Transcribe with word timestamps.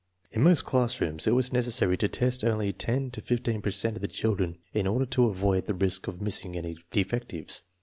In 0.31 0.41
most 0.41 0.65
classrooms 0.65 1.27
it 1.27 1.35
was 1.35 1.53
necessary 1.53 1.95
to 1.97 2.07
test 2.07 2.43
only 2.43 2.73
ten 2.73 3.11
to 3.11 3.21
fifteen 3.21 3.61
per 3.61 3.69
cent 3.69 3.97
of 3.97 4.01
the 4.01 4.07
children 4.07 4.57
in 4.73 4.87
order 4.87 5.05
to 5.05 5.25
avoid 5.27 5.67
the 5.67 5.75
risk 5.75 6.07
of 6.07 6.23
missing 6.23 6.57
any 6.57 6.75
defectives. 6.89 7.61